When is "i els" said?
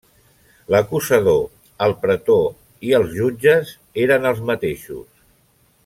2.89-3.13